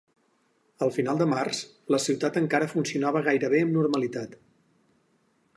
A 0.85 0.87
final 0.95 1.19
de 1.19 1.27
març, 1.33 1.59
la 1.95 2.01
ciutat 2.07 2.41
encara 2.43 2.71
funcionava 2.73 3.25
gairebé 3.31 3.63
amb 3.67 3.79
normalitat. 3.79 4.39